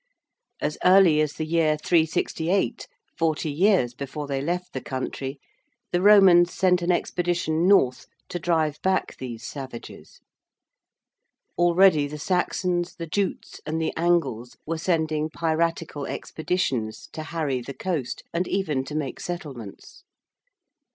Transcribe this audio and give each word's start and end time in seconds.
As 0.59 0.79
early 0.83 1.21
as 1.21 1.33
the 1.33 1.45
year 1.45 1.77
368, 1.77 2.87
forty 3.15 3.51
years 3.51 3.93
before 3.93 4.25
they 4.25 4.41
left 4.41 4.73
the 4.73 4.81
country, 4.81 5.39
the 5.91 6.01
Romans 6.01 6.51
sent 6.51 6.81
an 6.81 6.91
expedition 6.91 7.67
north 7.67 8.07
to 8.29 8.39
drive 8.39 8.81
back 8.81 9.15
these 9.19 9.45
savages. 9.45 10.19
Already 11.55 12.07
the 12.07 12.17
Saxons, 12.17 12.95
the 12.95 13.05
Jutes 13.05 13.61
and 13.63 13.79
the 13.79 13.93
Angles 13.95 14.57
were 14.65 14.79
sending 14.79 15.29
piratical 15.29 16.07
expeditions 16.07 17.07
to 17.13 17.21
harry 17.21 17.61
the 17.61 17.75
coast 17.75 18.23
and 18.33 18.47
even 18.47 18.83
to 18.85 18.95
make 18.95 19.19
settlements. 19.19 20.01